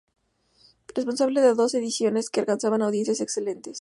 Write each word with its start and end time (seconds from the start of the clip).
Responsable 0.95 1.41
de 1.41 1.53
dos 1.53 1.75
ediciones, 1.75 2.31
que 2.31 2.39
alcanzan 2.39 2.81
audiencias 2.81 3.21
excelentes. 3.21 3.69